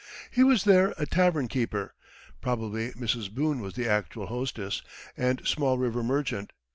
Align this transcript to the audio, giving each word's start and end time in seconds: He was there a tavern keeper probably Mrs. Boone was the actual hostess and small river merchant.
He 0.31 0.43
was 0.43 0.63
there 0.63 0.95
a 0.97 1.05
tavern 1.05 1.47
keeper 1.47 1.93
probably 2.41 2.89
Mrs. 2.93 3.29
Boone 3.29 3.59
was 3.61 3.75
the 3.75 3.87
actual 3.87 4.25
hostess 4.25 4.81
and 5.15 5.45
small 5.47 5.77
river 5.77 6.01
merchant. 6.01 6.53